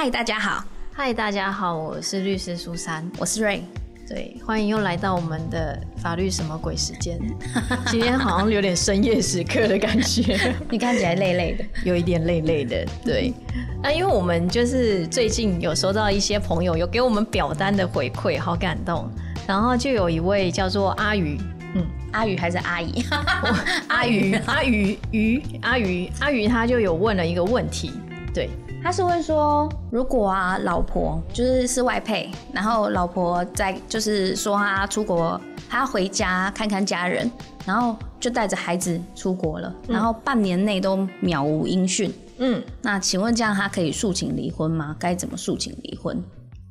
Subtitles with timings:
[0.00, 3.62] 嗨，大家好，嗨，大家好，我是律师苏珊，我是 Ray。
[4.08, 7.18] 对，欢迎又来到我们的法律什么鬼时间。
[7.90, 12.86] 今天好像有点深夜时刻的感觉， 你看起来累累的，有一点累累的。
[13.04, 13.34] 对，
[13.82, 19.10] 那因为我们就是最近有收到一些朋友有给我们表单的回馈，好感动。
[19.48, 21.36] 然后就有一位叫做阿鱼，
[21.74, 23.04] 嗯，阿鱼还是阿姨？
[23.88, 27.90] 阿鱼，阿鱼，鱼，阿鱼，阿鱼，他就有问了一个问题，
[28.32, 28.48] 对。
[28.88, 35.38] 他是会说，如果啊，老婆就是是外配，然后老婆在就是说他出国，
[35.68, 37.30] 他要回家看看家人，
[37.66, 42.10] 然后就带着孩子出国了，然后半年内都渺无音讯。
[42.38, 44.96] 嗯，那请问这样他可以诉请离婚吗？
[44.98, 46.24] 该怎么诉请离婚？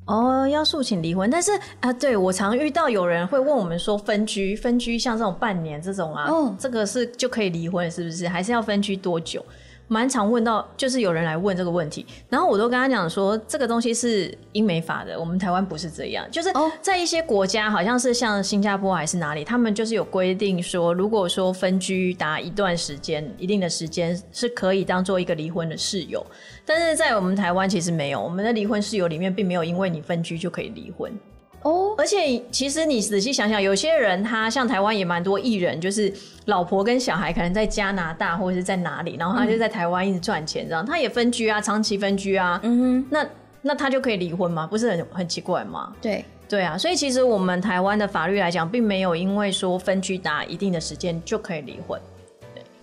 [0.08, 8.28] 哦，要诉请离婚，但是啊，对我常遇到有人会问我们说，分居，分居像这种半年这种啊，哦，这个是就可以离婚是不是？
[8.28, 9.46] 还是要分居多久？
[9.88, 16.26] 蛮常问到，就是有人来问这个问题，然后我都跟他讲说，这个东西是英美法的，我们台湾不是这样。
[16.30, 16.50] 就是
[16.82, 26.26] 在一些国家，好像是像新加坡还是哪里，他们就是有规定说，如果说分居达一段时间、一定的时间，是可以当做一个离婚的室友。
[26.66, 31.12] 但是在我们台湾其实没有，我们的离婚室友里面并没有因为你分居就可以离婚。
[31.68, 36.12] 哦，而且其实你仔细想想，有些人他像台湾也蛮多艺人，就是
[36.46, 43.28] 老婆跟小孩可能在加拿大或者是在哪里，然后他就在台湾一直赚钱，这样他也分居啊，长期分居啊，嗯哼，那
[43.62, 44.66] 那他就可以离婚吗？
[44.66, 45.92] 不是很很奇怪吗？
[46.02, 52.00] 对对啊，所以其实我们台湾的法律来讲，并没有因为说分居达一定的时间就可以离婚。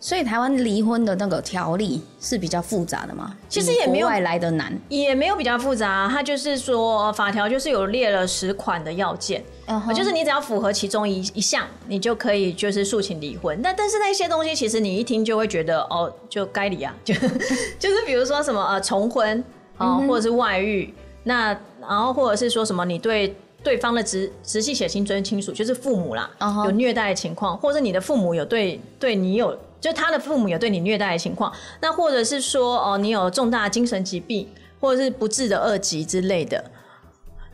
[0.05, 3.35] 所以台湾离婚的那个条例是比较复杂的吗？
[3.49, 6.07] 其实也没有外来的难，也没有比较复杂。
[6.13, 9.43] 它就是说法条就是有列了十款的要件，
[9.97, 13.59] 就是你只要符合其中一一项，你就可以就是诉请离婚。
[13.63, 17.15] 但但是那些东西其实你一听就会觉得哦，就该离啊， 就
[17.79, 19.43] 就是比如说什么呃重婚
[19.79, 26.31] 啊，或者是外遇，那然后或者是说什么你对对方的直直系血亲尊亲属，就是父母啦，
[26.67, 29.59] 有虐待的情况，或者你的父母有对对你有。
[29.85, 31.53] 就他的父母有对你虐待的情况，
[31.83, 34.49] 那或者是说哦，你有重大精神疾病，
[34.81, 36.65] 或者是不治的二级之类的，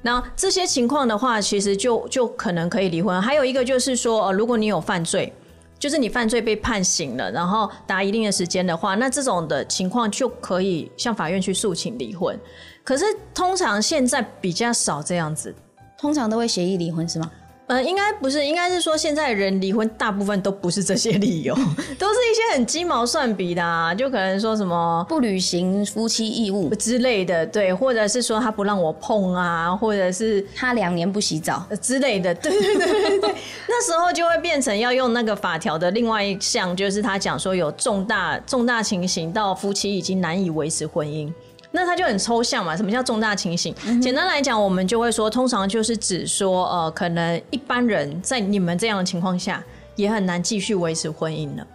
[0.02, 3.20] 那这些情况的话，其实就就可能可以离婚。
[3.20, 5.32] 还有一个就是说，呃，如果你有犯罪，
[5.76, 12.38] 就是你犯罪被判刑了，然后达一定的时间的话，那这种的情况就可以向法院去诉请离婚。
[12.84, 13.04] 可是
[13.34, 15.52] 通常现在比较少这样子，
[15.98, 17.28] 通常都会协议离婚是吗？
[17.70, 21.54] 呃，应该不是，应该是说现在人离婚大部分都不是这些理由，
[21.96, 33.34] 都是一些很鸡毛蒜皮的，啊就可能说什么不履行夫妻义务之类的，对，或者是说他不让我碰啊，或者是他两年不洗澡之类的，对对对对，
[33.68, 41.32] 那时候就会变成要用那个法条的另外一项，就是他讲说有重大重大情形到夫妻已经难以维持婚姻。
[41.70, 42.76] 那它就很抽象嘛？
[42.76, 43.74] 什么叫重大情形？
[44.00, 49.62] 简单来讲，我们就会说，通常就是指说，呃，可能一般人在你们这样的情况下，
[49.94, 51.66] 也很难继续维持婚姻了。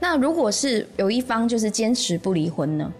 [0.00, 2.92] 那如果是有一方就是坚持不离婚呢？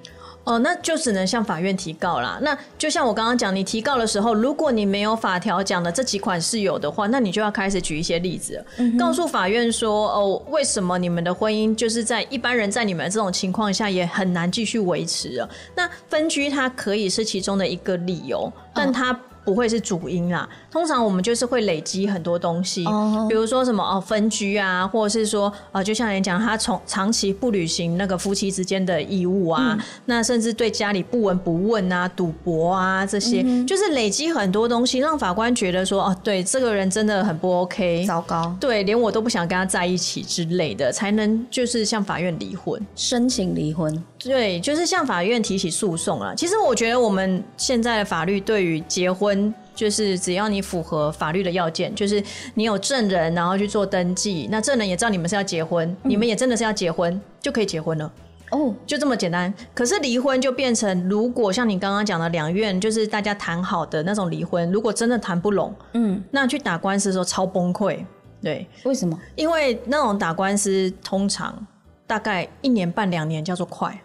[0.48, 2.38] 哦，那就只能向法院提告啦。
[2.41, 8.64] 那就像我刚刚讲，你提告的时候，如果你没有法条讲的这几款是有的话，那你就要开始举一些例子，
[8.98, 15.50] 告诉法院说，哦，为什么你们的婚姻就是在一般人在你们这种情况下也很难继续维持了？
[15.75, 19.14] 那分居它可以是其中的一个理由，但它。
[19.44, 22.84] 不会是主因啦，通常我们就是会累积很多东西，
[23.29, 46.35] 比如说什么哦分居啊，或者是说呃，就像你讲，他从长期不履行那个夫妻之间的义务啊，那甚至对家里不闻不问啊，赌博啊这些，就是累积很多东西，让法官觉得说哦，对这个人真的很不 OK，糟糕，对，连我都不想跟他在一起之类的，才能就是向法院离婚，申请离婚，对，就是向法院提起诉讼了。
[46.37, 49.55] 其实我觉得我们现在的法律对于结婚。
[49.78, 52.21] 就是只要你符合法律的要件，就是
[52.55, 58.12] 你有证人，然后去做登记，那证人也知道你们是要结婚，你们也真的是要结婚，就可以结婚了。
[58.50, 59.55] 哦，就这么简单。
[59.72, 68.05] 可是离婚就变成，如果像你刚刚讲的两院，就是大家谈好的那种离婚，如果真的谈不拢，嗯，那去打官司的时候超崩溃。
[68.43, 69.17] 对，为什么？
[69.37, 71.64] 因为那种打官司通常
[72.05, 73.97] 大概一年半两年叫做快。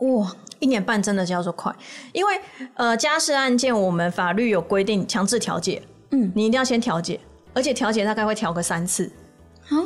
[0.00, 1.74] 哇，一年半真的叫做快，
[2.12, 2.40] 因为
[2.74, 7.18] 呃，家事案件我们法律有规定强制调解，嗯，你一定要先调解，
[7.54, 9.10] 而且调解大概会调个三次，
[9.62, 9.76] 好。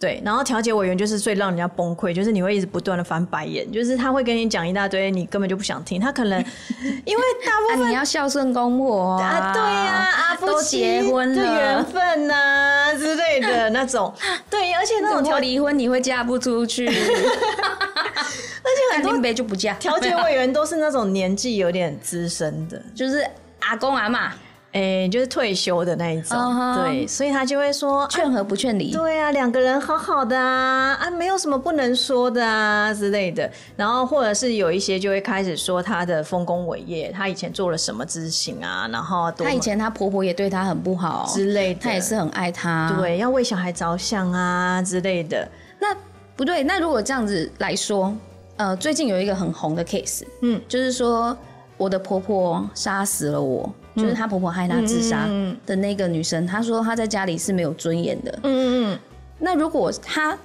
[0.00, 6.00] 对，然后调解委员就是最让人家崩溃，就是你会一直不断的翻白眼，就是他会跟你讲一大堆，你根本就不想听。
[6.00, 6.38] 他可能
[7.04, 14.14] 因为大部分你要孝顺公婆啊，对呀，啊，都结婚了，缘分呐之类的那种。
[14.48, 19.74] 对，而且那种调离婚你会嫁不出去， 而且很多杯就不嫁。
[19.74, 23.26] 调解委员都是那种年纪有点资深的，就是
[23.60, 24.32] 阿公阿妈。
[24.72, 26.38] 哎，就是退休的那一种，
[26.76, 28.92] 对，所以他就会说劝和不劝离。
[28.92, 33.50] 对啊，两个人好好的啊，啊，没有什么不能说的啊之类的。
[33.76, 45.48] 然后或者是有一些就会开始说他的丰功伟业，他以前做了什么事情啊，然后他以前他婆婆也对他很不好之类的，他也是很爱他，对，要为小孩着想啊之类的。
[45.80, 45.96] 那
[46.36, 48.14] 不对，那如果这样子来说，
[48.56, 51.34] 呃，最近有一个很红的 case，嗯，就是说
[51.78, 53.72] 我的婆婆杀死了我。
[53.98, 55.28] 就是她婆婆害她自杀
[55.66, 58.38] 的那个女生，她说她在家里是没有尊严的。
[58.44, 58.98] 嗯嗯嗯。
[59.38, 60.38] 那如果她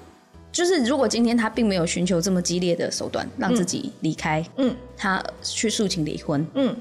[0.51, 6.75] 就是如果今天她并没有寻求这么激烈的手段让自己离开，嗯，她去诉请离婚，嗯，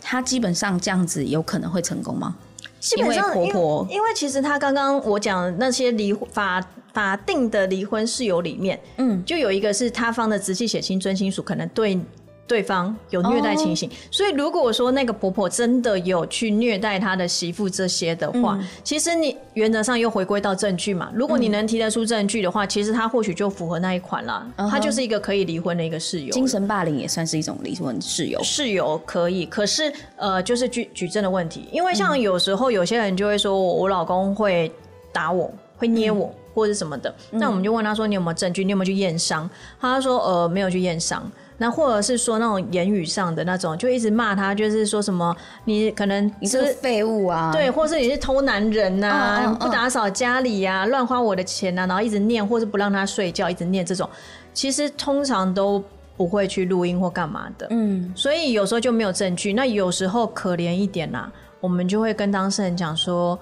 [0.00, 2.34] 她基本上这样子有可能会成功吗？
[2.80, 6.60] 基本上，婆婆，因为其实她刚刚我讲那些离法
[6.92, 11.98] 法定的离婚事由里面，嗯，就有一个是他方的直系血亲尊亲属可能对。
[12.46, 21.10] 对方有虐待情形，所以如果说那个婆婆真的有去虐待她的媳妇这些的话，其实你原则上又回归到证据嘛。
[21.14, 24.46] 如果你能提得出证据的话，其实她或许就符合那一款了。
[24.70, 26.32] 她就是一个可以离婚的一个室友。
[26.32, 28.38] 精神霸凌也算是一种离婚室友。
[28.42, 31.68] 室友可以，可是呃，就是举举证的问题。
[31.72, 34.70] 因为像有时候有些人就会说我我老公会
[35.10, 38.62] 打我，会捏我或者什么的，那我们就问他说你有没有证据？
[38.62, 39.48] 你有没有去验伤？
[39.80, 41.30] 他说呃没有去验伤。
[41.62, 54.10] 那或者是说那种言语上的那种，就一直骂他，就是说什么你可能你是废物啊，对，或是你是偷男人呐，不打扫家里呀，乱花我的钱呐，然后一直念，或是不让他睡觉，一直念这种，
[54.52, 55.80] 其实通常都
[56.16, 59.52] 不会去录音或干嘛的，嗯，所以有时候就没有证据。
[59.52, 61.30] 那有时候可怜一点啦，
[61.60, 63.38] 我们就会跟当事人讲说，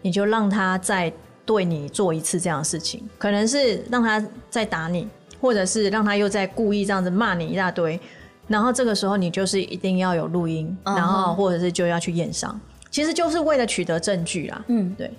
[0.00, 1.12] 你就让他再
[1.44, 5.08] 对你做一次这样的事情，可能是让他再打你。
[5.40, 7.98] 或者是让他又在故意这样子骂你一大堆，
[8.46, 14.64] 然后这个时候你就是一定要有录音，然后或者是就要去验伤，其实就是为了取得证据啦。
[14.68, 15.10] 嗯，对。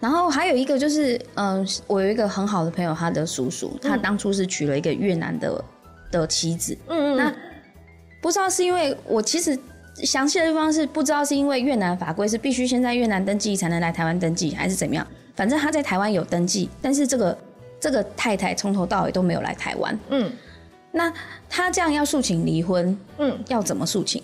[0.00, 5.64] 然后还有一个就是，嗯，我有一个很好的朋友，他的叔叔，他当初是娶了一个越南的
[6.10, 6.76] 的妻子。
[6.88, 7.16] 嗯嗯。
[7.16, 7.34] 那
[8.20, 9.58] 不知道是因为我其实
[9.96, 15.06] 详细的地方是不知道是因为越南法规是必须先在越南登记才能来台湾登记，还是怎么样？
[15.34, 17.36] 反正他在台湾有登记，但是这个。
[17.84, 19.98] 这个太太从头到尾都没有来台湾。
[20.08, 20.32] 嗯，
[20.90, 21.12] 那
[21.50, 24.22] 他这样要诉请离婚，嗯，要怎么诉请？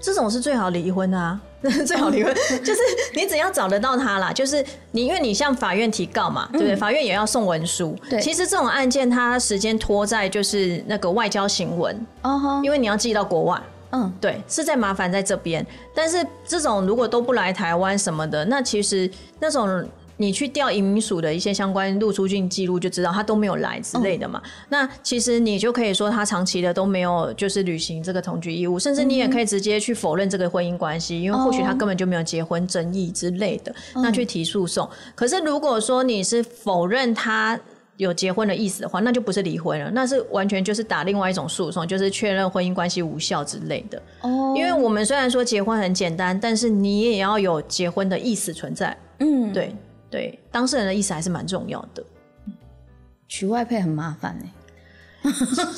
[0.00, 1.40] 这种是最好离婚的啊，
[1.86, 2.34] 最好离婚
[2.64, 2.80] 就是
[3.14, 6.74] 你只要找得到他啦，就是你因为你向法院提告嘛，对不对？
[6.74, 7.96] 法院也要送文书。
[8.10, 13.62] 对，其实这种案件它时间拖在就是那个外交行文，哦因为你要寄到国外。
[13.92, 15.64] 嗯，对，是在麻烦在这边。
[15.94, 19.08] 但是这种如果都不来台湾什么的，那其实
[19.38, 19.88] 那种。
[20.18, 24.42] 你去调移民署的一些相关入出境记录，就知道他都没有来之类的嘛。
[24.68, 34.88] 那其实你就可以说他长期的都没有就是履行这个同居义务，甚至你也可以直接去否认这个婚姻关系，因为或许他根本就没有结婚争议之类的，那去提诉讼。
[35.14, 37.58] 可是如果说你是否认他
[37.96, 44.00] 有结婚的意思的话，那就不是离婚了，那是完全就是打另外一种诉讼，就是确认婚姻关系无效之类的。
[44.22, 48.96] 哦，因为我们虽然说结婚很简单，但是你也要有结婚的意思存在。
[49.18, 49.74] 嗯，对。
[50.10, 52.04] 对当事人的意思还是蛮重要的。
[53.26, 54.52] 娶外配很麻烦哎。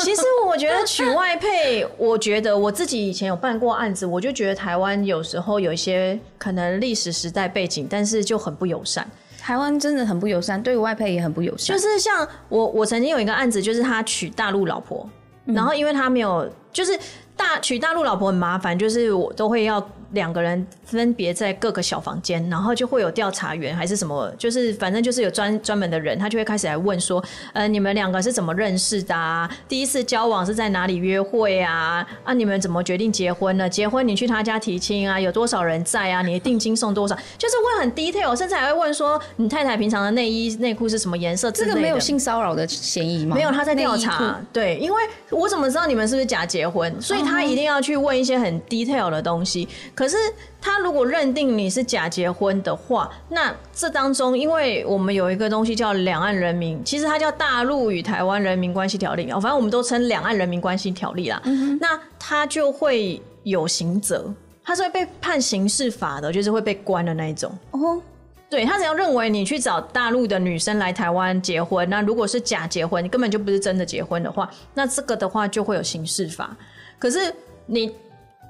[0.00, 9.10] 其实我觉得娶外配，我觉得我自己以前有办过案子，我就觉得台湾有时候有一些可能历史时代背景，但是就很不友善。
[9.38, 11.74] 台湾真的很不友善，对外配也很不友善。
[11.74, 15.08] 就是像我，我曾经有一个案子，就是他娶大陆老婆，
[15.46, 16.96] 然后因为他没有，就是
[17.34, 19.84] 大娶大陆老婆很麻烦，就是我都会要。
[20.12, 29.14] 两个人分别在各个小房间，然后就会有调查员还是什么，就是反正就是有专专门的人，他就会开始来问说，呃，你们两个是怎么认识的？
[29.14, 29.48] 啊？
[29.68, 32.06] 第一次交往是在哪里约会啊？
[32.24, 33.68] 啊，你们怎么决定结婚呢？
[33.68, 35.20] 结婚你去他家提亲啊？
[35.20, 36.22] 有多少人在啊？
[36.22, 37.14] 你的定金送多少？
[37.38, 41.50] 就是问很 detail，甚至还会问说，你太太平常的内衣内裤是什么颜色？
[41.50, 43.36] 这个没有性骚扰的嫌疑吗？
[43.36, 44.40] 没有，他在调查。
[44.52, 47.00] 对，因为我怎么知道你们是不是假结婚？
[47.00, 49.68] 所以他一定要去问一些很 detail 的东西。
[50.00, 50.16] 可是
[50.62, 61.42] 他如果认定你是假结婚的话，那这当中，因为我们有一个东西叫《两岸人民》，其实它叫《大陆与台湾人民关系条例》啊，反正我们都称《两岸人民关系条例》啦。
[61.78, 64.32] 那他就会有刑责，
[64.64, 67.52] 他是会被判刑事法的，就是会被关的那一种。
[67.72, 68.00] 哦，
[68.48, 76.56] 对他只要认为你去找大陆的女生来台湾结婚，那如果是假结婚，你根本就不是真的结婚的话，那这个的话就会有刑事法。
[76.98, 77.30] 可是
[77.66, 77.94] 你。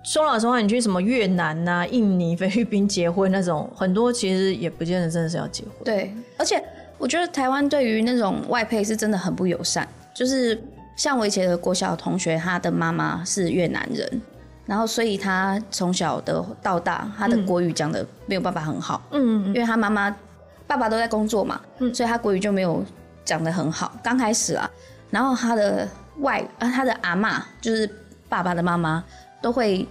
[0.02, 5.72] 说老实话，你去什么越南呐、印尼、菲律宾结婚那种，很多其实也不见得真的是要结婚。
[5.84, 6.62] 对，而且
[6.96, 10.60] 我觉得台湾对于那种外配是真的很不友善，就是
[10.96, 14.22] 像我以前的国小同学，他的妈妈是越南人，
[14.66, 19.02] 然后所以他从小的到大，他的国语讲的没有办法很好。
[19.10, 20.14] 嗯，因为他妈妈、
[20.66, 21.60] 爸爸都在工作嘛，
[21.92, 22.82] 所以他国语就没有
[23.24, 23.92] 讲的很好。
[24.02, 24.70] 刚开始啊，
[25.10, 25.86] 然后他的
[26.20, 27.88] 外啊，他的阿妈就是
[28.28, 29.02] 爸爸的妈妈
[29.40, 29.86] 都会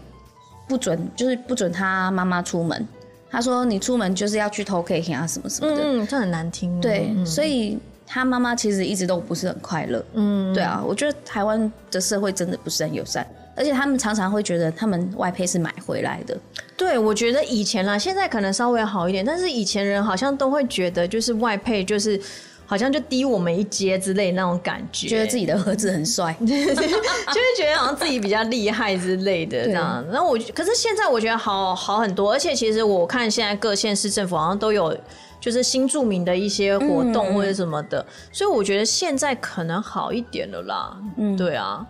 [0.67, 2.87] 不准，就是不准他妈妈出门。
[3.31, 6.81] 他说：“你出门就是要去偷 K 啊，什么什么的。”嗯，这很难听。
[6.81, 7.77] 对，所以
[8.07, 10.03] 他妈妈其实一直都不是很快乐。
[10.13, 16.35] 嗯，对啊，我觉得台湾的社会真的不是很友善，而且他们常常会觉得他们外配是买回来的。
[16.75, 22.19] 对，我觉得以前啦，现在可能稍微好一点，但是以前人好像都会觉得就是外配就是。
[22.69, 26.75] 好像就低我们一阶之类那种感觉，觉得自己的儿子很帅， 就会
[27.57, 30.05] 觉得好像自己比较厉害之类的这样。
[30.11, 34.95] 然后我，可是现在我觉得好好很多，而且其实我看现在各县市政府好像都有
[35.41, 40.95] 就是新著名的一些活动或者什么的，所以我觉得现在可能好一点了啦。
[41.17, 41.83] 嗯，对啊。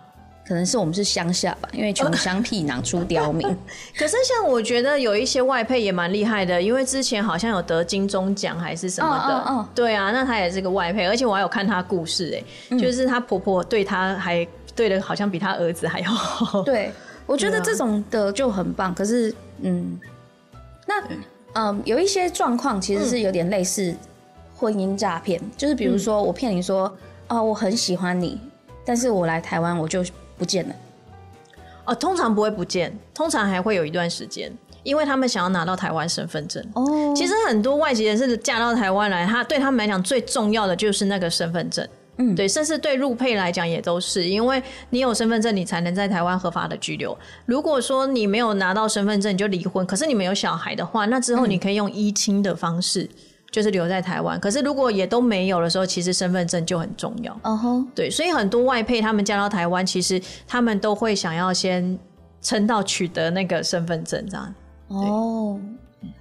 [0.50, 3.46] 可能是我们是乡下吧，因为穷乡僻壤出刁民。
[3.96, 9.68] 可是像我觉得有一些外配也蛮厉害的，因为之前好像有得金钟奖还是什么的。
[9.76, 12.36] 对啊，那她也是个外配，而且我还有看她故事，
[12.68, 16.62] 哎，就是她婆婆对她还对的，好像比她儿子还要好。
[16.62, 16.90] 对，
[17.26, 18.92] 我觉得这种的就很棒。
[18.92, 20.00] 可是，嗯，
[20.84, 20.94] 那
[21.52, 23.94] 嗯，有一些状况其实是有点类似
[24.56, 26.92] 婚姻诈骗，就是比如说我骗你说，
[27.28, 28.40] 哦，我很喜欢你，
[28.84, 30.04] 但是我来台湾我就。
[30.40, 30.74] 不见了，
[31.84, 34.50] 哦，通常不会不见，通常还会有一段时间，
[34.82, 36.64] 因为他们想要拿到台湾身份证。
[36.72, 41.86] 哦，其实很多外籍人士嫁到台湾来，他对他们来讲最重要的就是那个身份证。
[42.16, 47.16] 嗯，对，甚至对入配来讲也都是，因为你有身份证，你才能在台湾合法的居留。
[47.44, 53.08] 如果说你没有拿到身份证，你就离婚，可是你没有小孩的话，那之后你可以用依亲的方式。
[53.50, 57.36] 就是留在台湾，可是如果也都没有的时候，其实身份证就很重要。
[57.42, 61.98] 嗯哼，对，所以很多外配他们嫁到台湾，其实他们都会想要先
[62.40, 64.54] 撑到取得那个身份证这样。
[64.86, 65.60] 哦，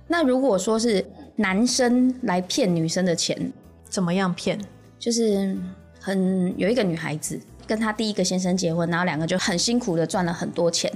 [0.07, 1.05] 那如果说是
[1.35, 3.53] 男生来骗女生的钱，
[3.87, 4.59] 怎么样骗？
[4.97, 5.55] 就是
[6.01, 10.91] 很有一个女孩子跟她第一个先生结婚，然后两个就很辛苦的赚了很多钱，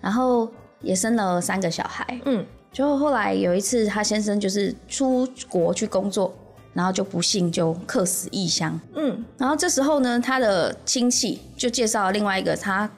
[0.00, 0.48] 然后
[0.80, 2.20] 也生了三个小孩。
[2.24, 2.46] 嗯。
[2.72, 6.34] 就后来有一次，他先生就是出国去工作，
[6.72, 8.80] 然后就不幸就客死异乡。
[8.94, 12.88] 嗯，然后这时候呢，他的亲戚就介绍另外一个她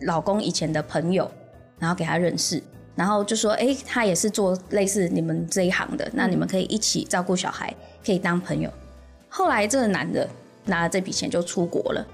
[0.00, 1.30] 老公以前的朋友，
[1.78, 2.62] 然后给他认识，
[2.94, 8.70] 然后就说：“哎，他也是做类似你们这一行的，那你们可以一起照顾小孩，可以当朋友。”
[9.28, 10.26] 后来这个男的
[10.64, 12.06] 拿了这笔钱就出国了，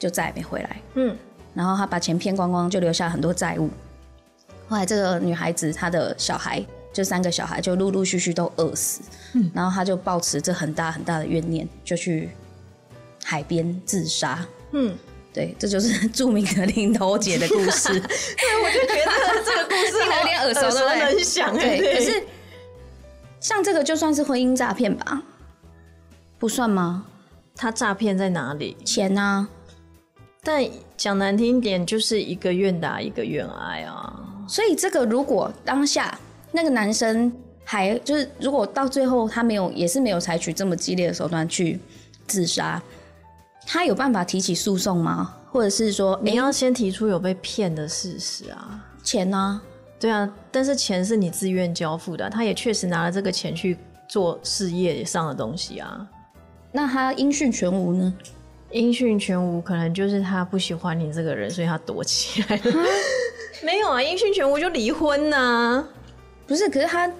[0.00, 0.82] 就再也没回来。
[0.94, 1.16] 嗯，
[1.54, 3.70] 然后他把钱骗光光，就留下很多债务。
[4.68, 9.00] 后来这个女孩子她的小孩，就三个小孩就陆陆续续都饿死，
[9.34, 12.30] 嗯，然后她就抱持这很大很大的怨念，就去
[13.24, 14.96] 海边自杀，嗯，
[15.32, 17.88] 对，这就是著名的林头姐的故事。
[18.00, 21.54] 对，我就觉得这个故事有点 耳熟能详。
[21.54, 22.22] 对，可是
[23.40, 25.22] 像这个就算是婚姻诈骗吧？
[26.38, 27.06] 不算吗？
[27.54, 28.76] 他诈骗在哪里？
[28.84, 29.48] 钱啊！
[30.42, 30.62] 但
[30.96, 34.22] 讲难听点，就是一个愿打一个愿挨啊。
[34.46, 36.18] 所以这个如果当下
[36.52, 37.32] 那个男生
[37.64, 41.78] 还就是如果到最后他没有也是没有采取这么激烈的手段去
[42.26, 42.80] 自杀，
[43.66, 45.34] 他有办法提起诉讼吗？
[45.50, 48.84] 或者是说你要先提出有被骗的事实啊？
[49.02, 49.60] 钱呢？
[49.98, 56.06] 对啊，但是钱是你自愿交付的，他也确实拿了这个钱去做事业上的东西啊。
[56.70, 58.14] 那他音讯全无呢？
[58.70, 62.60] 音讯全无，可能就是他不喜欢你这个人，所以他躲起来。
[63.62, 65.84] 没有啊，音讯全无就离婚呐？
[66.46, 67.10] 不是，可是他，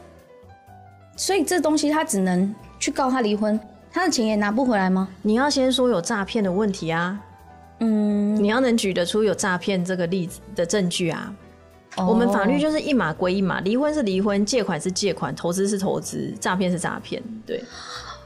[1.16, 3.58] 所以这东西他只能去告他离婚，
[3.90, 5.08] 他的钱也拿不回来吗？
[5.22, 7.18] 你要先说有诈骗的问题啊，
[7.80, 11.34] 嗯，你要能举得出有诈骗这个例子的证据啊。
[11.96, 17.64] 我们法律就是一码归一码，离婚是离婚，借款是借款，投资是投资，诈骗是诈骗，对。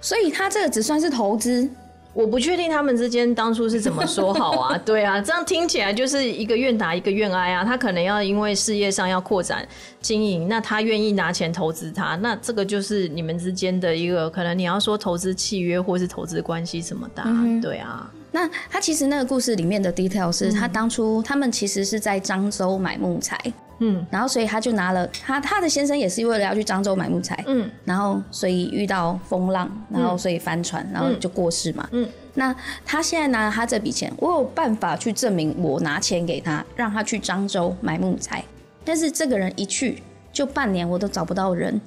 [0.00, 1.70] 所以他这个只算是投资。
[2.12, 4.76] 我不确定他们之间当初是怎么说好啊？
[4.84, 7.64] 对啊，这样听起来就是一个愿打一个愿挨啊。
[7.64, 9.66] 他可能要因为事业上要扩展
[10.00, 17.22] 经营，那他愿意拿钱投资他，那这个就是你们之间的一个可能你要说投资契约或是投资关系什么的。
[17.62, 23.38] 对啊，那他其实那个故事里面的 detail 是他当初他们其实是在漳州买木材。
[23.80, 32.54] 嗯，然后所以他就拿了他他的先生也是为了要去漳州买木材，嗯，然后所以遇到风浪，然后所以翻船，然后就过世嘛，嗯，那
[32.86, 38.44] 他现在拿了他这笔钱，我有办法去证明我拿钱给他，让他去漳州买木材，
[38.84, 41.80] 但是这个人一去就半年我都找不到人，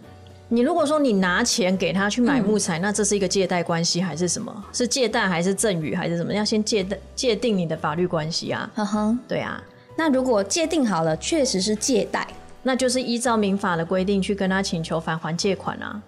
[0.49, 4.65] 你如果说你拿钱给他去买木材，那这是一个借贷关系还是什么？
[4.73, 6.33] 是借贷还是赠与还是什么？
[6.33, 8.69] 要先界定界定你的法律关系啊。
[8.75, 9.61] 呵呵，对啊，
[9.95, 12.27] 那如果界定好了，确实是借贷，
[12.61, 16.01] 那就是依照民法的规定去跟他请求返还借款啊。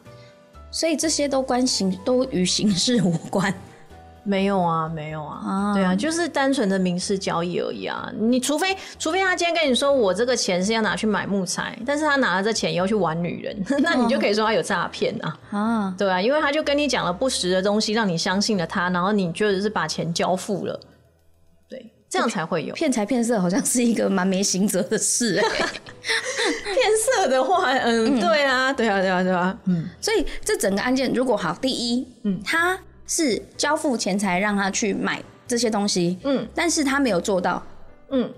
[0.72, 3.54] 所以这些都关刑，都与刑事无关。
[4.28, 8.12] 没有啊，没有啊，啊对啊，就是单纯的民事交易而已啊。
[8.20, 15.38] 你除非除非他今天跟你说我这个钱是要拿去买木材，但是他拿了这钱要去玩女人， 那你就可以说他有诈骗啊。
[15.52, 20.90] 啊，对啊，因为他就跟你讲了不实的东西，让你相信了他，然后你就是把钱交付了，对，
[22.16, 22.74] 这样才会有。
[22.74, 25.36] 骗财骗色，好像是一个蛮没刑责的事。
[25.44, 32.80] 骗色的话，嗯，对啊，对啊，对啊，对啊，嗯，所以这整个案件如果好，第一，嗯，他。
[33.08, 37.62] 是交付钱财让他去买这些东西，嗯，但是他没有做到，
[38.10, 38.34] 嗯，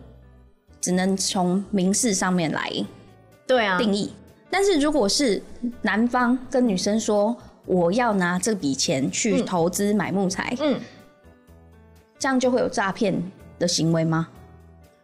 [0.81, 2.69] 只能从民事上面来，
[3.47, 4.11] 对啊，定义。
[4.49, 5.41] 但是如果是
[5.83, 7.33] 男方跟女生说
[7.65, 10.77] 我要拿这笔钱去投资买木材，嗯，
[12.19, 13.13] 这样就会有诈骗
[13.59, 14.27] 的行为吗？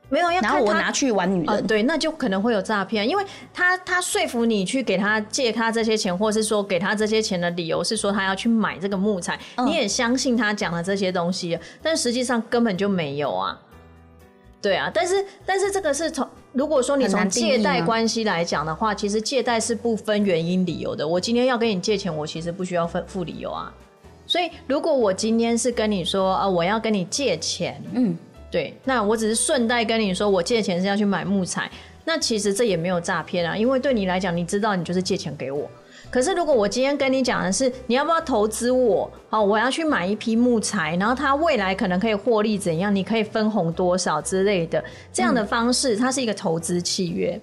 [0.10, 13.60] 没有，然后我拿去玩女人，对，那就可能会有诈骗，因为他他说服你去给他借他这些钱，或是说给他这些钱的理由是说他要去买这个木材，你也相信他讲的这些东西，但实际上根本就没有啊。
[14.62, 21.08] 对啊，但是但是这个是从如果说你从借贷关系来讲的话，其实借贷是不分原因理由的。
[21.08, 23.74] 我今天要跟你借钱，我其实不需要分付理由啊。
[24.28, 28.16] 所以如果我今天是跟你说啊，我要跟你借钱，嗯。
[28.54, 31.68] 对，那我只是顺带跟你说，我借钱是要去买木材，
[32.06, 35.68] 那其实这也没有诈骗啊，因为对你来讲，你知道你就是借钱给我。
[36.12, 39.12] 可是如果我今天跟你讲的是，你要不要投资我？
[39.28, 42.96] 好，我要去买一批木材，然后它未来可能可以获利怎样？
[42.96, 47.42] 你可以分红多少之类的，这样的方式，它是一个投资契约。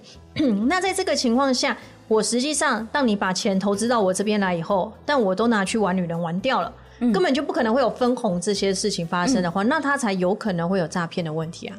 [0.69, 1.77] 那在这个情况下，
[2.07, 6.73] 我实际上当你把钱投资到我这边来以后，但我都拿去玩女人玩掉了。
[7.11, 11.77] 根本就不可能会有分红这些事情发生的话，那他才有可能会有诈骗的问题啊。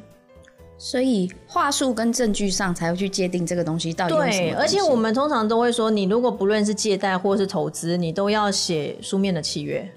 [0.77, 9.89] 所以话术跟证据上才会去界定这个东西到底对，而且我们通常都会说，你如果不论是借贷或是投资，你都要写书面的契约。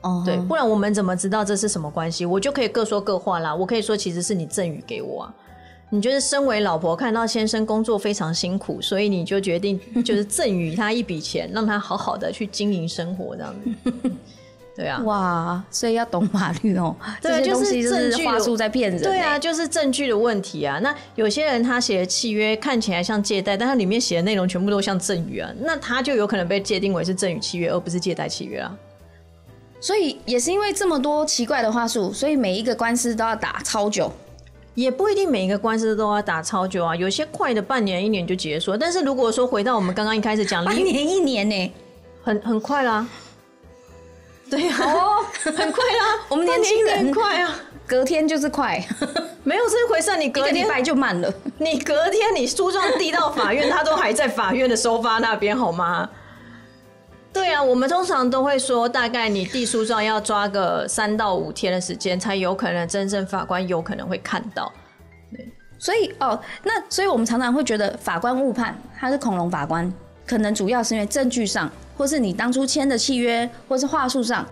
[0.00, 2.26] 哦，对，不然我们怎么知道这是什么关系？
[2.26, 3.54] 我就可以各说各话啦。
[3.54, 5.34] 我可以说，其实是你赠予给我啊。
[5.88, 14.10] 你就是身为老婆看到先生工作非常辛苦，所以你就决定就是赠予他一笔钱，让他好好的去经营生活这样子。
[14.76, 16.96] 对啊，哇，所以要懂法律哦。
[17.22, 19.00] 对，就是证据话术在骗人。
[19.00, 20.80] 对啊，就是证据的问题啊。
[20.82, 28.76] 那有些人他写的契约看起来像借贷，但他里面写的内容全部都像赠与啊，那他就有可能被界定为是赠与契约，而不是借贷契约啊。
[29.80, 34.10] 所以也是因为这么多奇怪的话术，所以每一个官司都要打超久，
[34.74, 36.96] 也不一定每一个官司都要打超久啊。
[36.96, 38.76] 有些快的半年、一年就结束。
[38.76, 41.72] 但是如果说回到我们刚刚一开始讲， 半年、一年呢，
[42.22, 43.06] 很很快啦。
[44.56, 47.12] 对呀，哦，很快啦， 我们年轻人。
[47.12, 47.54] 快啊，
[47.86, 48.82] 隔天就是快，
[49.44, 50.16] 没有这回事。
[50.16, 50.64] 你隔天？
[50.64, 56.08] 礼拜就慢了，你隔天你诉状递到法院，他都还在法院的收发那边，好吗？
[57.32, 64.72] 对啊，我们通常都会说，大概你递诉状要抓个三到五天的时间，才有可能真正法官有可能会看到。
[65.32, 69.92] 对，所以哦，那所以我们常常会觉得法官误判，他是恐龙法官，
[70.26, 71.70] 可能主要是因为证据上。
[71.96, 74.44] 或是你当初签的契约，或是话术上，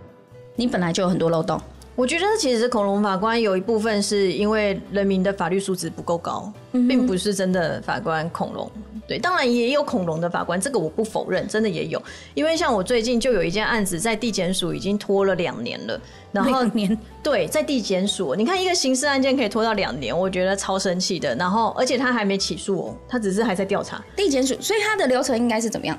[0.55, 1.61] 你本来就有很多漏洞。
[1.95, 8.71] 我觉得其实恐龙法官有一部分是因为人民的法律素质不够高，并不是真的法官恐龙。
[9.07, 12.01] 对，当然也有恐龙的法官，这个我不否认，真的也有。
[12.35, 16.01] 因为像我最近就有一件案子在地检署已经拖了两年了，
[16.31, 21.35] 然后年 对在地检署，你看一个刑事案件可以拖到两年，我觉得超生气的。
[21.35, 25.99] 然后而且他还没起诉哦，他只是还在调查地检署，所以他的流程应该是怎么样？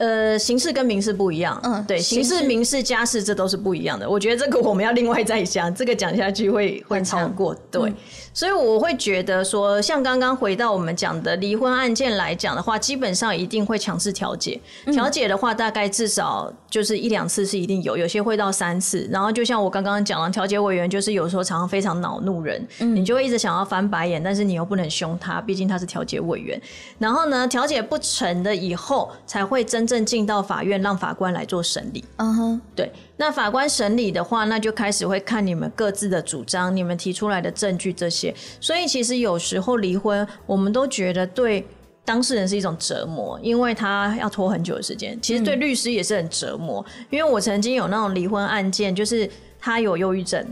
[0.00, 4.08] 呃，刑事跟民事不一样，嗯，对，刑事、民事、家事这都是不一样的。
[4.08, 7.92] 我觉得这个我们要另外再讲，这个讲下去会会超过，对。
[8.32, 14.58] 所以我会觉得说，像刚刚回到我们讲的离婚案件来讲的话，基本上一定会强制调解。
[14.86, 19.06] 调解的话，大概至少就是一两次是一定有，有些会到三次。
[19.10, 26.58] 然后就像我刚刚讲了，调解委员就是有时候常常非常恼怒人，你就会一直想要翻白眼，但是你又不能凶他，毕竟他是调解委员。
[26.98, 32.04] 然后呢，调解不成的以后，才会真正进到法院，让法官来做审理。
[32.18, 32.92] 嗯哼，对。
[33.16, 38.32] 那法官审理的话，那就开始会看你们各自的主张，你们提出来的证据这些。
[38.60, 41.66] 所以其实有时候离婚，我们都觉得对
[42.04, 45.18] 当事人是一种折磨，因为他要拖很久的时间。
[45.20, 50.46] 其实对律师也是很折磨，因为我曾经有那种离婚案件，就是他有忧郁症，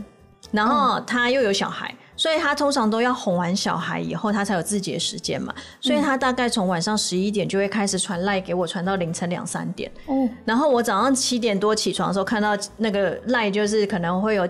[0.51, 1.95] 然后他又有小孩。
[2.19, 5.55] 所以他通常都要哄完小孩以后，他才有自己的时间嘛。
[5.79, 9.89] 所以他大概从晚上十一点就会开始传赖给我，传到凌晨两三点。
[10.05, 14.45] 哦，然后我早上七点多起床的时候，看到那个赖就是可能会有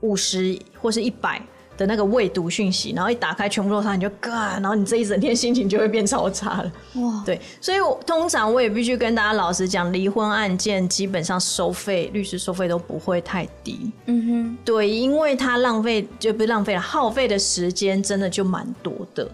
[0.00, 1.40] 五十或是一百。
[1.76, 6.72] 的那个未读讯息，然后一打开全部都是他，你就嘎，然后你这一整天心情就会变超差了。
[6.94, 13.90] 哇，对，所以我通常我也必须跟大家老实讲，离婚案件基本上收费，律师收费都不会太低。
[14.06, 19.28] 嗯哼，对，因为他浪费就不是浪费了，耗费的时间真的就蛮多的。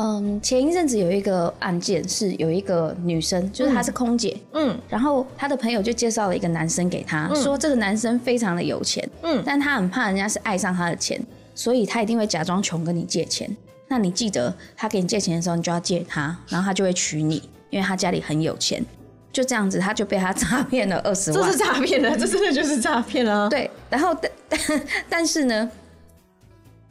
[0.00, 11.20] 嗯，前一阵子有一个案件是有一个女生，就是她是空姐，嗯，然后她的朋友就介绍了一个男生给她，说这个男生非常的有钱，嗯，但他很怕人家是爱上他的钱，
[11.54, 13.54] 所以他一定会假装穷跟你借钱。
[13.88, 18.82] 那你记得他给你借钱的时候，你就要借他，然后他就会娶你，因为他家里很有钱。
[19.32, 23.48] 就这样子，他就被他诈骗了二十万，这是诈骗的，这真的就是诈骗了。
[23.50, 24.16] 对，然后
[24.48, 24.60] 但
[25.10, 25.70] 但是呢，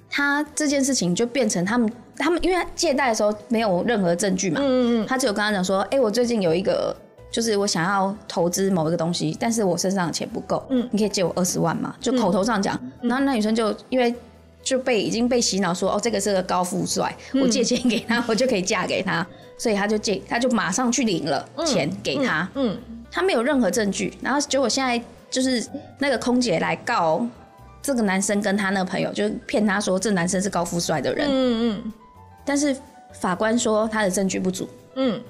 [0.09, 1.91] 他这件事情就变成他们。
[2.19, 6.95] 他们因为他借贷的时候没有任何证据嘛，嗯嗯嗯，他只有跟他讲说，哎，我最近有一个，
[7.31, 14.13] 就是我想要投资某一个东西，但是我身上的钱不够，嗯，你可以借我二十万嘛，就口头上讲，然后那女生就因为
[14.61, 19.25] 就被已经被洗脑说，哦，这个是个高富帅，我借钱给他，我就可以嫁给他，
[19.57, 22.77] 所以他就借，他就马上去领了钱给他，嗯，
[23.09, 25.65] 他没有任何证据，然后结果现在就是
[25.99, 27.25] 那个空姐来告
[27.81, 31.93] 这个男生跟他那个朋友，就骗他说这男生是高富帅的人，嗯嗯。
[32.49, 32.75] 但是
[33.11, 34.67] 法官说他的证据不足。
[34.95, 35.21] 嗯，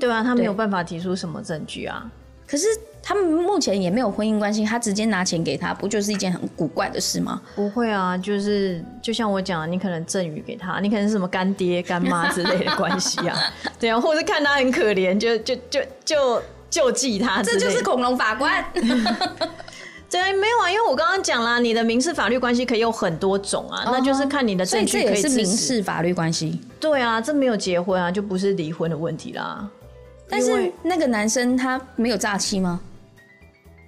[0.00, 2.10] 对啊，他没有办法提出什么证据啊。
[2.46, 2.66] 可是
[3.02, 7.42] 他们目前也没有婚姻关系，他直接拿钱给他，不就是一件很古怪的事吗？
[7.54, 13.36] 不会啊，就是就像我讲，你可能赠予给他，你可能是什么干爹干妈之类的关系啊。
[13.78, 17.42] 对啊，或者看他很可怜，就就就就救济他。
[17.42, 18.64] 这就是恐龙法官。
[20.12, 26.60] 对，没有啊，因为我刚刚讲啦，你的民事法律关系可以有很多种啊，那就是看你的证据可以是民事法律关系。
[26.78, 29.66] 对啊，这没有结婚啊，就不是离婚的问题啦。
[30.28, 32.78] 但是那个男生他没有诈欺吗？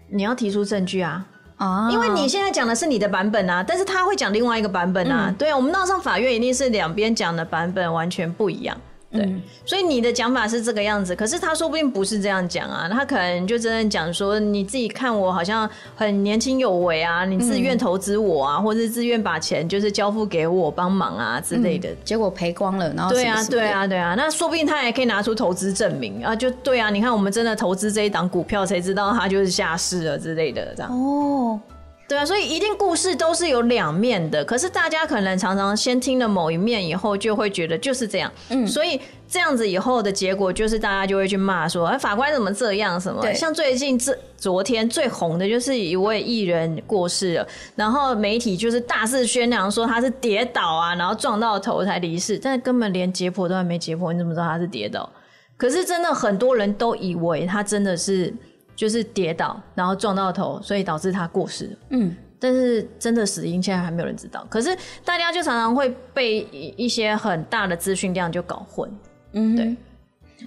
[0.08, 1.90] 你要提出证据啊啊！
[1.90, 5.34] 因为你现在讲的是你的版本啊，但是他会讲另外一个版本啊。
[5.38, 8.74] 对啊，我们闹上法院一定是两边讲的版本完全不一样。
[9.14, 9.32] 对，
[9.64, 30.92] 所以你的讲法是这个样子，可是他说不定不是这样讲啊，他可能就真的讲说你自己看我好像很年轻有为啊，你自愿投资我啊，或者自愿把钱就是交付给我帮忙啊之类的，结果赔光了，然后对啊对啊对啊，那说不定他也可以拿出投资证明啊，就对啊，你看我们真的投资这一档股票，谁知道他就是下市了之类的这样。
[30.92, 31.60] 哦。
[32.06, 34.44] 对啊，所以一定故事都是有两面的。
[34.44, 38.30] 可是大家可能常常先听了某一面以后，就会觉得就是这样。
[38.50, 43.00] 嗯，所以这样子以后的结果就是大家就会去骂说：“哎，法官怎么这样？
[43.00, 55.10] 什么？”像最近这昨天最红的就是一位艺人过世了，然后媒体就是大肆宣扬说他是跌倒啊，然后撞到头才离世，但根本连解剖都还没解剖，你怎么知道他是跌倒？
[55.56, 58.34] 可是真的很多人都以为他真的是。
[58.76, 61.70] 就是跌倒，然后撞到头，所以导致他过世。
[61.90, 64.44] 嗯，但是真的死因现在还没有人知道。
[64.50, 66.40] 可是大家就常常会被
[66.76, 68.90] 一些很大的资讯量就搞混。
[69.32, 69.76] 嗯，对。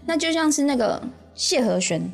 [0.05, 1.01] 那就像是那个
[1.33, 2.11] 谢和弦，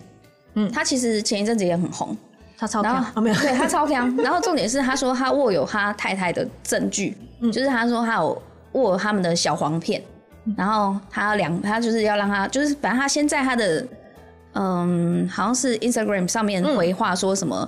[0.53, 2.15] 嗯，他其实前一阵子也很红，
[2.57, 4.15] 他超强，没有，对他超强。
[4.21, 7.17] 然后重点是他说他握有他太太的证据，
[7.51, 8.41] 就是他说他有
[8.73, 10.01] 握他们的小黄片，
[10.55, 13.85] 然后他要两，他就是要让他，就是反正他先在他的。
[14.53, 17.67] 嗯，好像是 Instagram 上面回话说什么，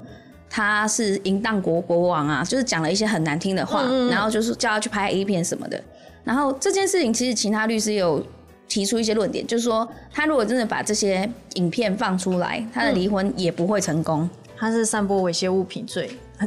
[0.50, 5.82] 他是淫荡国国王啊，就是讲了一些很难听的话，然后就是叫他去拍 A 片什么的。
[6.24, 8.26] 然后这件事情其实其他律师有
[8.68, 14.30] 提出一些论点，就是说他如果真的把这些影片放出来，他的离婚也不会成功。
[14.58, 16.10] 他是散播猥亵物品罪，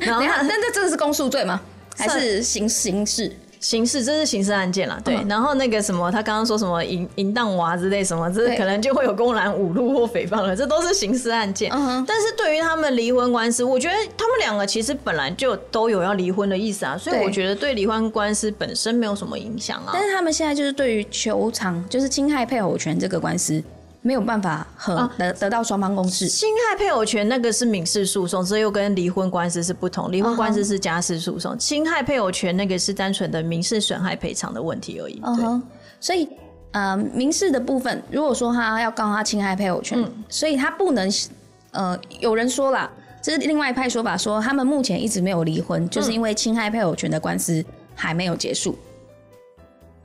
[0.00, 1.60] 然后那这真的是公诉罪吗？
[1.96, 3.32] 还是刑刑事？
[3.64, 5.18] 刑事，这是刑事案件啦，对。
[5.26, 11.70] 然后那个什么，他刚刚说什么淫淫荡娃之类什么，这可能就会有公然侮辱或诽谤了，这都是刑事案件。
[12.06, 19.92] 但是对于他们离婚官司，我觉得他们两个其实本来就都有要离婚的意思啊，所以我觉得对离婚官司本身没有什么影响啊。
[19.94, 23.64] 但是他们现在就是对于求偿，就是侵害配偶权这个官司。
[24.06, 26.28] 没有办法和得得到双方共识。
[26.28, 30.12] 侵害配偶权那个是民事诉讼，这又跟离婚官司是不同。
[30.12, 35.22] 离婚官司是家事诉讼，侵害配偶权那个是单纯的民事损害赔偿的问题而已。
[35.24, 35.62] 嗯哼，
[35.98, 36.28] 所以
[36.72, 41.10] 呃，民事的部分，如果说他要告他侵害配偶权，所以他不能
[41.70, 42.90] 呃，有人说了，
[43.22, 47.64] 这是另外一派说法，说他们目前一直没有离婚，就是因为侵害配偶权的官司
[47.94, 48.78] 还没有结束。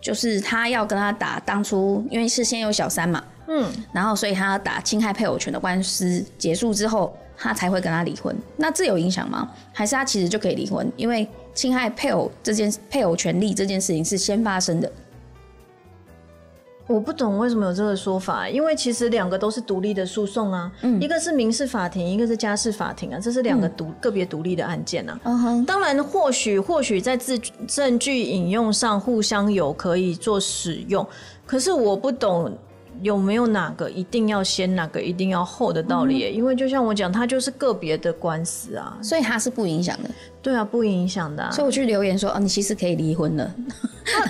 [0.01, 8.35] 就是他要跟他打当初，因为是先有小三嘛，嗯，然后所以他要打侵害配偶权的官司结束之后，他才会跟他离婚。
[8.55, 9.49] 那这有影响吗？
[9.73, 10.88] 还是他其实就可以离婚？
[10.95, 14.91] 因为侵害配偶这件配偶权利这件事情是先发生的。
[16.85, 25.19] 我不懂为什么有这个说法，因为其实两个都是独立的诉讼啊，一个是民事法庭，一个是家事法庭啊，这是两个独个别独立的案件啊。
[25.65, 31.07] 当然，或许或许在字证据引用上互相有可以做使用，
[31.47, 32.55] 可是我不懂。
[33.01, 36.19] 有没有哪个一定要先，哪个一定要后的道理？
[36.33, 40.09] 因为就像我讲，它就是个别的官司啊，所以它是不影响的。
[40.41, 41.51] 对啊，不影响的。
[41.51, 43.53] 所以我去留言说，哦，你其实可以离婚了。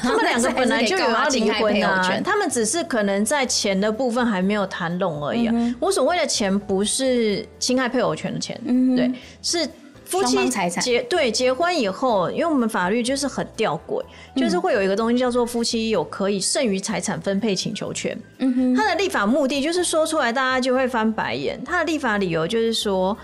[0.02, 5.76] 他们两个本来就有要离婚啊，他们只是可能在钱的部分还没有谈拢而已啊。
[5.80, 8.60] 我所谓的钱不是侵害配偶权的钱，
[8.96, 9.68] 对，是。
[10.10, 14.04] 夫妻财产结对结婚以后，因为我们法律就是很吊诡，
[14.36, 18.20] 就是会有一个东西叫做夫妻有可以剩余财产分配请求权。
[18.40, 21.64] 嗯哼，他的立法目的就是说出来，大家就会翻白眼。
[21.64, 23.16] 他的立法理由就是说。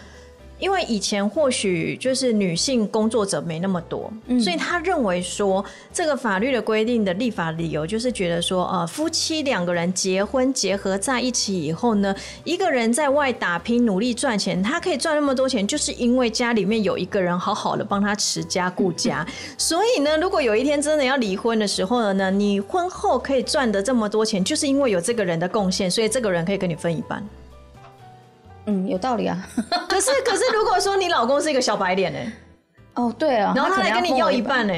[0.59, 5.63] 因为以前或许就是女性工作者没那么多，所以他认为说
[5.93, 19.27] 这个法律的规定的立法理由就是觉得说，呃，夫妻两个人结婚结合在一起以后呢，一个人在外打拼努力赚钱，他可以赚那么多钱，就是因为家里面有一个人好好的帮他持家顾家。
[19.57, 27.21] 所以呢，如果有一天真的要离婚的时候呢，你婚后可以赚的这么多钱，就是因为有这个人的贡献，所以这个人可以跟你分一半。
[28.65, 29.37] 嗯，有道理啊。
[29.87, 32.19] 可是，可是，如果说你老公是一个小白脸呢？
[32.95, 34.73] 哦，对啊，然后他来跟你要一半呢，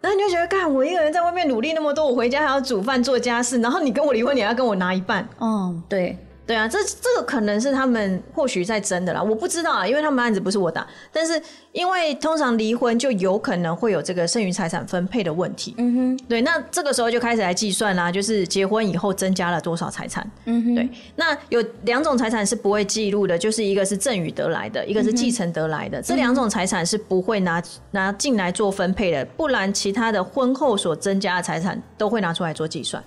[0.00, 5.26] 那你就觉得，干我一个人在外面努力那么多，我回家还要煮饭做家事，然后你跟我离婚，你要跟我拿一半？
[5.38, 6.18] 哦，对。
[6.44, 15.74] 对啊，这这个可能是他们或许在争的啦，我不知道啊，因为他们案子不是我打，但是因为通常离婚就有可能会有这个剩余财产分配的问题。
[15.78, 20.28] 嗯哼，对，那这个时候就开始来计算啦，就是结婚以后增加了多少财产。
[20.46, 33.02] 嗯哼，对，那有两种财产是不会记录的，就是一个是赠与得来的，一个是继承得来的，这两种财产是不会拿拿进来做分配的，不然其他的婚后所增加的财产都会拿出来做计算。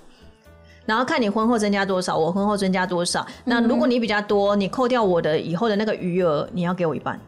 [0.86, 3.26] 然后看你婚后增加多少，我婚后增加多少。
[3.44, 7.20] 那如果你比较多，你扣掉我的以后的那个余额，你要给我一半，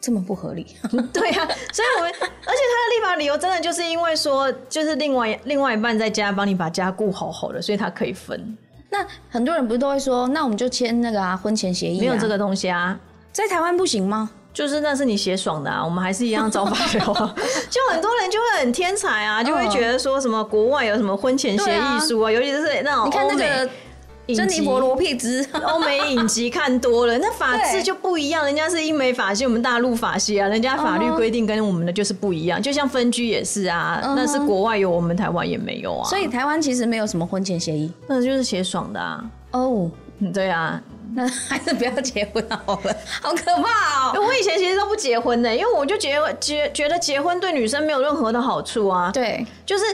[0.00, 0.66] 这么不合理？
[1.12, 8.58] 对呀，所以我们而且他的立法理由真的就是因为说，就是另外另外一半在家帮你把家顾好好的，所以他可以分。
[8.90, 12.00] 那很多人不是都会说，那我们就签那个啊婚前协议？
[12.00, 12.98] 没有这个东西啊，
[13.30, 14.28] 在台湾不行吗？
[14.60, 17.00] 就是那是你写爽的啊，我们还是一样找法流。
[17.70, 23.70] 就很多人就会很天才啊，就会觉得说什么国外有什么婚前协议书啊，尤其是那种你看那个
[24.34, 32.60] 珍妮佛罗佩兹欧美影集看多了，那法制就不一样，人家是英美法系，我们大陆法系啊，人家法律规定跟我们的就是不一样。
[32.60, 36.06] 就像分居也是啊，那是国外有，我们台湾也没有啊。
[36.06, 39.24] 所以台湾其实没有什么婚前协议，那就是写爽的啊。
[39.52, 39.90] 哦，
[40.34, 40.78] 对啊。
[41.14, 44.24] 那还是不要结婚好了， 好可怕哦！
[44.24, 49.10] 我以前其实都不结婚的，因为我就结结觉得结婚对女生没有任何的好处啊。
[49.12, 49.84] 对，就是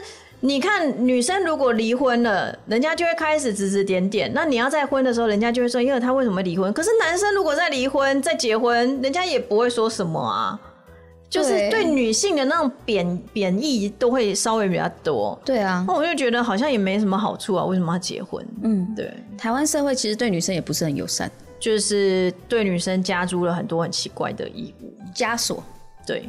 [0.40, 4.31] 你看女生如果离婚了，人家就会开始指指点点。
[4.35, 6.72] 那你要再婚的时候，人家就会说，因为他为什么离婚？
[6.72, 10.59] 可是男生如果再离婚再结婚，人家也不会说什么啊。
[11.29, 11.85] 就是对。
[11.85, 18.45] 女性的那种贬贬义都会稍微比较多，对啊，那我就觉得好像也没什么好处啊，为什么要结婚？
[18.62, 24.93] 嗯，对，台湾社会其实对女生也不是很友善，就是对女生加诸了很多很奇怪的义务。
[25.15, 25.62] 枷锁，
[26.07, 26.29] 对。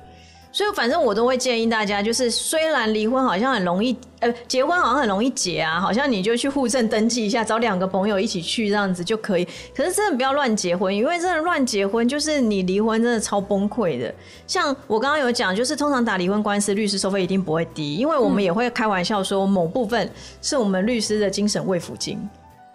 [0.57, 9.47] 所以反正我都会建议大家，就是虽然离婚好像很容易，呃，结婚好像很容易结啊，好像你就去户政登记一下，找两个朋友一起去这样子就可以。
[9.75, 14.11] 可是真的不要乱结婚，因为真的乱结婚，就是你离婚真的超崩溃的。
[14.47, 20.09] 像我刚刚有讲，就是通常打离婚官司，律师收费一定不会低，因为我们也会开玩笑说，某部分
[20.41, 22.27] 是我们律师的精神慰抚金。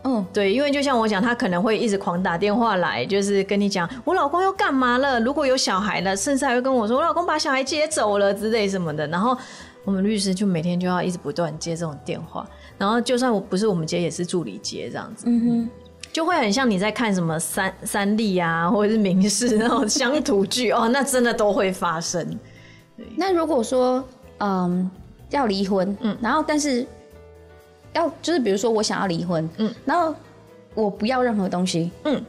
[0.05, 5.21] 嗯，对，因为就像我讲，他可能会一直狂打电话来，就是跟你讲我老公又干嘛了。
[5.21, 9.07] 如果有小孩了，甚至还会跟我说我老公把小孩接走了之类什么的。
[9.07, 9.38] 然后
[9.85, 12.45] 我们律师就每天就要一直不断接这种电话，
[12.77, 15.71] 然后就算我不是我们接，也是助理接这样子，嗯哼，
[16.12, 22.27] 就会很像你在看什么三三立啊，或者是民事那种乡土剧哦，那真的都会发生。
[23.17, 24.05] 那如果说
[24.38, 24.91] 嗯
[25.31, 26.85] 要离婚，嗯，然后但是。
[27.93, 30.15] 要就是比如说我想要离婚，嗯，然后
[30.75, 32.25] 我不要任何东西，嗯，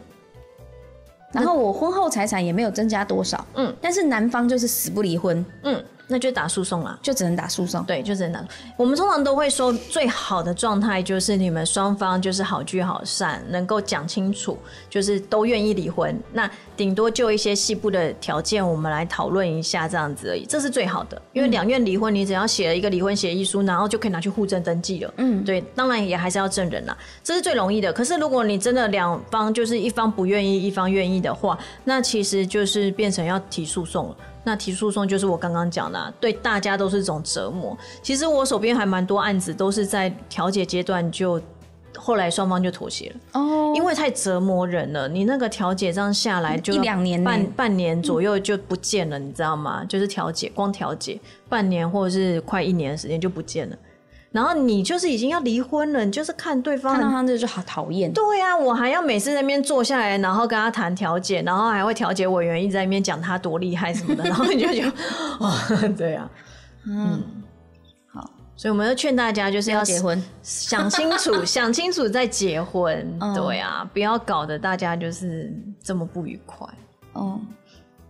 [1.31, 7.83] 然后我婚后财产也没有增加多少，嗯，但是男方就是死不离婚，嗯，那就打诉讼啦，就只能打诉讼。
[7.85, 8.45] 对，就只能打。
[8.77, 14.57] 我们通常都会说，最好的状态就是你们双方就是好聚好散，能够讲清楚，
[14.89, 16.17] 就是都愿意离婚。
[16.33, 21.21] 那顶多就一些细部的条件，我们来讨论一下这样子而已，这是最好的。
[21.31, 25.13] 因为两院离婚，你只要写了一个离婚协议书，然后就可以拿去户政登记了。
[25.17, 27.93] 嗯，对，当然也还是要证人啦，这是最容易的。
[27.93, 34.17] 可是如果你真的两方就是一方不愿意，一方愿意的话，那其实就是变成要提诉讼了。
[34.43, 37.77] 那提诉讼就是我刚刚讲的，对大家都是一种折磨。
[38.01, 41.41] 其实我手边还蛮多案子，都是在调解阶段就。
[41.95, 45.07] 后来双方就妥协了哦，因为太折磨人了。
[45.07, 49.85] 你那个调解这样下来，就一两年、半半年左右就不见了，你知道吗？
[49.85, 53.77] 就是调解，光调解半年或者是快一年的时间就不见了。
[54.33, 58.11] 然后你就是已经要离婚了，你就是看对方看到他这就好讨厌。
[58.11, 64.89] 对啊，我还要每次在那边坐下来，然后跟他谈调解，然后还会调解委员一直在那边讲他多厉害什么的， 然后你就觉得
[65.39, 65.53] 哦，
[65.95, 66.29] 对呀，
[66.85, 67.23] 嗯。
[68.55, 73.19] 所以我们要劝大家，就是要结婚，想清楚， 想清楚再结婚。
[73.35, 76.65] 对啊，不要搞得大家就是这么不愉快。
[77.13, 77.41] 哦，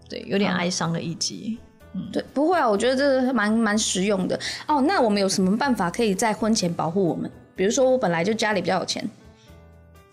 [0.10, 1.58] 对，有点哀伤的一集。
[1.96, 4.40] 嗯，对，不会啊，我觉得这蛮蛮实用的。
[4.68, 7.30] 哦，那我们有什么办法可以在婚前保护我们？
[7.56, 9.08] 比如说，我本来就家里比较有钱，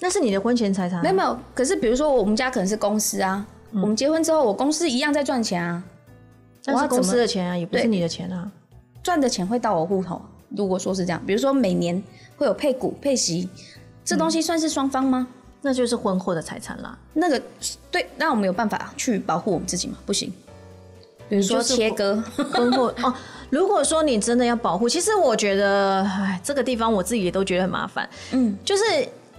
[0.00, 1.02] 那是你的婚前财产。
[1.02, 5.82] 没有没有，可是比如说我们家可能是公司啊，我们结婚之后，我公司一样在赚钱啊。
[6.66, 8.50] 那是公司的钱啊，也不是你的钱啊。
[9.02, 10.20] 赚的钱会到我户头。
[10.54, 12.02] 如果说是这样，比如说每年
[12.36, 13.48] 会有配股配息，
[14.04, 15.26] 这东西算是双方吗？
[15.62, 16.98] 那就是婚后的财产啦。
[17.14, 17.40] 那个
[17.90, 19.96] 对，那我们有办法去保护我们自己吗？
[20.04, 20.30] 不行。
[21.30, 23.14] 比如说切割 婚后哦，
[23.48, 28.06] 如果说你真的要保护，其实我觉得，哎，这个地方我自己也都觉得很麻烦。
[28.32, 28.82] 嗯，就是。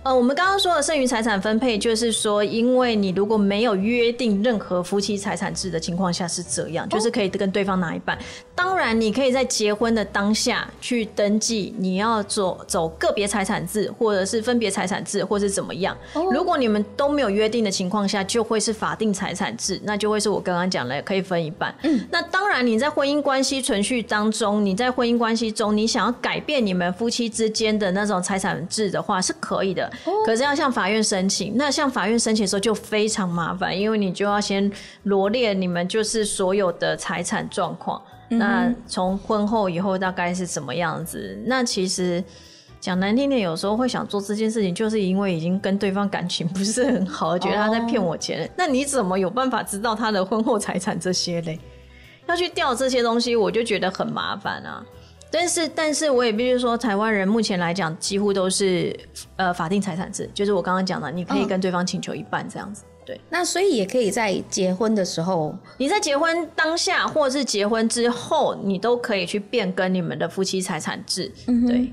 [0.04, 8.18] 呃，我们刚刚说的剩余财产分配，就是说，因为你如果没有约定任何夫妻财产制的情况下是这样，就是可以跟对方拿一半。
[8.56, 15.96] 当然，你可以在结婚的当下去登记，你要走走个别财产制，或者是分别财产制，或是怎么样。
[16.32, 21.74] 如果你们都没有约定的情况下，就会是法定财产制，那就会是我刚刚讲的可以分一半。
[21.84, 29.91] 嗯，那当然，你在婚姻关系存续当中，你在婚姻关系中，你想要改变你们夫妻之间的那种财产制的话，是可以的。
[30.26, 34.72] 可是要向法院申请，那向法院申请的时候就非常麻烦，因为你就要先
[35.04, 41.38] 罗列你们就是所有的财产状况，那从婚后以后大概是什么样子？
[41.46, 42.24] 那其实
[42.80, 48.50] 讲难听点，有时候会想做这件事情，就是因为已经跟对方感情不是很好，觉得他在骗我钱。
[48.58, 51.60] 那你怎么有办法知道他的婚后财产这些嘞？
[52.28, 54.84] 要去调这些东西，我就觉得很麻烦啊。
[55.32, 58.94] 但是，但是我也必须说，台湾人目前来讲，几乎都是
[59.38, 62.84] 呃法定财产制，就是我刚刚讲的，你可以跟对方请求一半这样子。
[63.06, 71.32] 对，那所以也可以在结婚的时候，你在结婚当下，或者是结婚之后，你都可以去变更你们的夫妻财产制。
[71.48, 71.92] 嗯，对。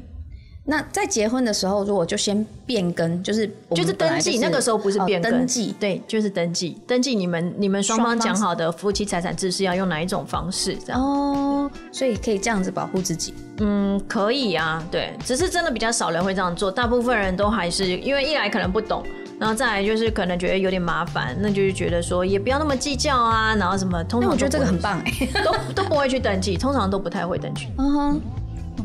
[0.71, 13.33] 那在结婚的时候，如果就先变更，就是就是登记，那个时候不是变更，登记，对，就是登记，登记你们你们双方讲好的夫妻财产制是要用哪一种方式这样哦，所以可以这样子保护自己。
[13.61, 19.03] 嗯，可以啊，对，只是真的比较少人会这样做，大部分人都还是因为一来可能不懂，
[19.41, 27.69] 然后再来就是可能觉得有点麻烦，那就是觉得说也不要那么计较啊，然后什么，通常我觉得这个很棒哎，都都不会去登记，通常都不太会登记。
[27.79, 28.21] 嗯哼。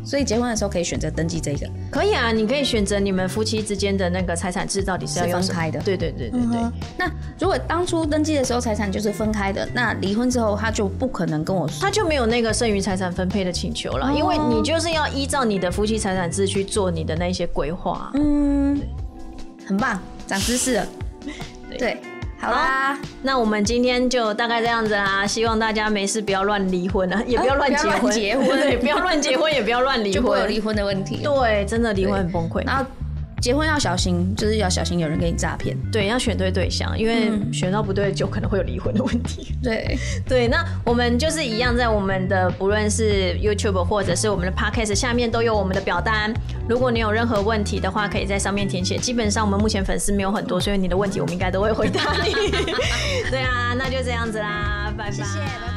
[0.03, 6.59] 所以结婚的时候可以选择登记这个，可以啊，你可以选择你们夫妻之间的那个财产制到底是要分开的，对对对对对。
[6.97, 18.11] 那如果当初登记的时候财产就是分开的，那离婚之后他就不可能跟我说，他就没有那个剩余财产分配的请求了，因为你就是要依照你的夫妻财产制去做你的那些规划。
[18.15, 18.81] 嗯，
[19.65, 20.87] 很棒，长知识了，
[21.77, 21.97] 对。
[22.43, 25.25] 好啦，那我们今天就大概这样子啦。
[25.25, 31.21] 希望大家没事不要乱离婚啊，也不要乱结婚，结婚 对，不要乱结婚，也不要乱离婚， 就会有离婚的问题。
[31.23, 32.65] 对，真的离婚很崩溃。
[32.65, 32.85] 然后
[33.43, 35.75] 结婚要小心，就是要小心有人给你诈骗。
[35.91, 39.53] 对，要选对对象，因为选到不对就可能会有离婚的问题。
[39.61, 46.33] 对对，那我们就是一样，在我们的不论是 YouTube 或者是我们的 Podcast 下面都有我们的表单。
[46.69, 48.95] 如果你有任何问题的话，可以在上面填写。
[48.97, 52.31] 基本上我们目前粉丝没有很多，所以你的问题我们应该都会回答你。
[53.29, 55.72] 对啊，那就这样子啦，拜拜。